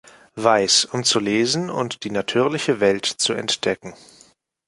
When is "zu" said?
1.03-1.19, 3.05-3.33